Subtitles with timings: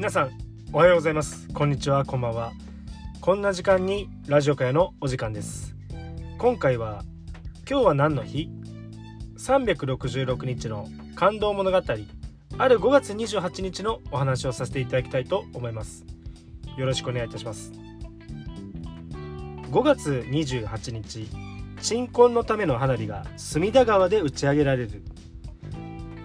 [0.00, 0.30] 皆さん
[0.72, 1.46] おはようございます。
[1.52, 2.52] こんにちはこんばんは。
[3.20, 5.76] こんな時間にラジオ会のお時間です。
[6.38, 7.04] 今回は
[7.68, 8.48] 今日は何の日
[9.36, 11.76] ？366日の感動物語。
[11.76, 11.82] あ
[12.68, 16.06] る5月28日のお話をさせていただきたいと思います。
[16.78, 17.70] よろしくお願いいたします。
[19.70, 21.28] 5月28日
[21.82, 25.02] 鎮魂のための花火が隅田川で打ち上げられる。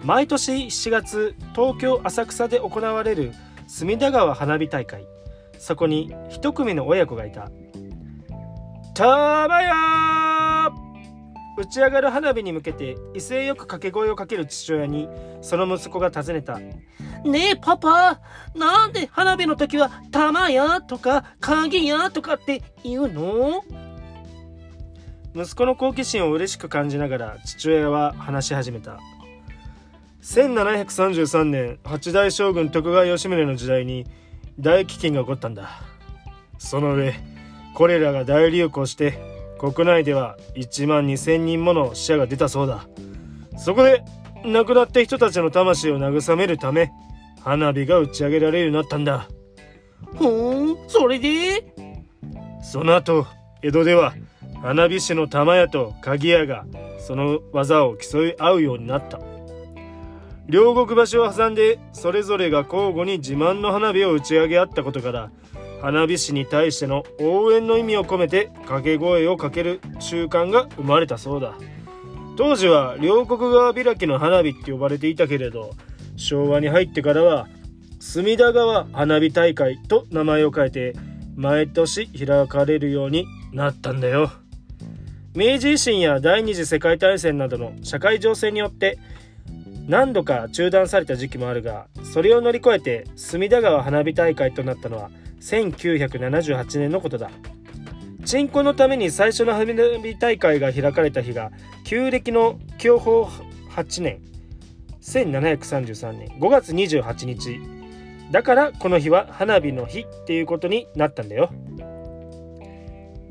[0.02, 3.34] 毎年7月東京浅草で行われる
[3.66, 5.06] 隅田川花火大会。
[5.58, 7.50] そこに一組の親子がいた
[8.94, 10.70] 「たまや
[11.58, 15.08] 打ち上がる花火に向けて威勢よく掛け声をかける父親に
[15.40, 16.58] その息子が尋ねた
[17.24, 18.20] 「ねえパパ
[18.54, 23.64] なんで花火の時は「たまや」とか「鍵や」とかって言うの？
[25.34, 29.00] 息子の好奇心を嬉しく感じながら父親は話し始めた。
[30.26, 34.06] 1733年八代将軍徳川吉宗の時代に
[34.58, 35.70] 大飢饉が起こったんだ。
[36.58, 37.14] その上
[37.74, 39.20] コレラが大流行して
[39.58, 42.88] 国内では1万2,000人もの死者が出たそうだ。
[43.56, 44.02] そこで
[44.44, 46.90] 亡くなった人たちの魂を慰めるため
[47.42, 49.28] 花火が打ち上げられるようになったんだ。
[50.16, 51.64] ほんそれで？
[52.64, 53.28] その後
[53.62, 54.12] 江戸では
[54.60, 56.66] 花火師の玉屋と鍵屋が
[56.98, 59.20] その技を競い合うようになった
[60.48, 65.30] 両国橋を挟んでそれぞれが交互に自慢の花火を打ち上げ合ったことから
[65.82, 71.54] 花火師に対しての応援の意味を込めて掛け声をかける習慣が生まれたそうだ。
[72.36, 75.70] 当時は両国側開きの花火って呼ばれていたけれど
[76.16, 77.48] 昭和に入ってからは
[77.98, 80.94] 隅田川花火大会と名前を変えて
[81.34, 84.30] 毎年開かれるようになったんだよ。
[85.34, 88.98] 明治維新や第二次世界大戦などの社会情勢によって
[89.86, 95.10] 何度か中断された時期もあるがそれを乗り越えて隅田川花火大会となったのは
[95.40, 97.30] 1978年のことだ。
[98.24, 101.52] 鎮魂のために最初の花火大会が開かれた日が
[101.84, 103.28] 旧暦の享保
[103.70, 104.20] 8年
[105.00, 107.60] 1733年5月28日。
[108.32, 111.50] だからこの日は花火の日っていうことになったんだよ。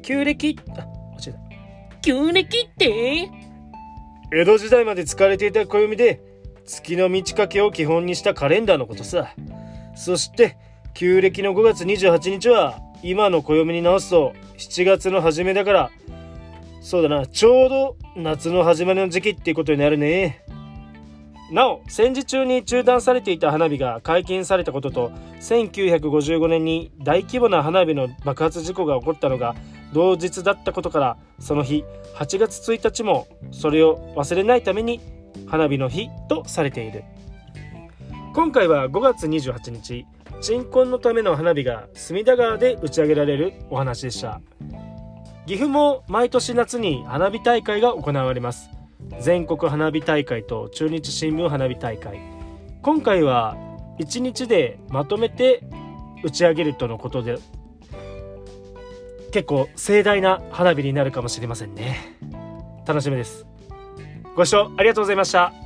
[0.02, 0.58] 旧暦？
[0.70, 0.88] あ間違
[1.28, 2.00] えた。
[2.02, 3.30] 旧暦って？
[4.32, 6.22] 江戸時代まで使われていた暦で
[6.66, 9.34] 月の満ち欠けを基本にしたカレンダーのことさ。
[9.96, 10.58] そして、
[10.94, 15.92] 旧暦の5月28日は、今の暦に直すと7月の初めだから、
[16.82, 20.44] そうだな、ちょうど夏の始まりの時期っていうことになるね。
[21.52, 25.12] なお、戦時中に中断されていた花火が解禁されたことと、
[25.42, 29.56] 1955年に大規模な花火の爆発事故が起こったのが
[29.94, 31.84] 同日だったことから、その日、
[32.16, 35.00] 8月1日もそれを忘れないために
[35.48, 37.04] 花火の日とされている。
[38.34, 40.06] 今回は5月28日
[40.42, 44.42] 鎮魂のための花火が隅田川で打ち上げられるお話でした。
[45.46, 48.70] 岐阜も毎年夏に花火大会が行われます。
[49.20, 52.20] 全国花火大会と中日新聞花火大会。
[52.82, 53.56] 今回は
[54.00, 55.64] 1日でまとめて
[56.24, 57.38] 打ち上げるとのことで
[59.32, 62.18] 結構盛大な花火になるかもしれませんね。
[62.86, 63.46] 楽しみです。
[64.36, 65.65] ご視聴ありがとうございました。